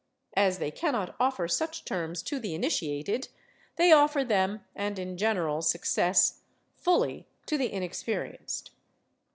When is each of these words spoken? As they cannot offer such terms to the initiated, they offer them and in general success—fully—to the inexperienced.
As 0.35 0.57
they 0.57 0.71
cannot 0.71 1.15
offer 1.19 1.47
such 1.47 1.85
terms 1.85 2.23
to 2.23 2.39
the 2.39 2.55
initiated, 2.55 3.27
they 3.75 3.91
offer 3.91 4.23
them 4.23 4.65
and 4.75 4.97
in 4.97 5.15
general 5.15 5.61
success—fully—to 5.61 7.55
the 7.55 7.71
inexperienced. 7.71 8.71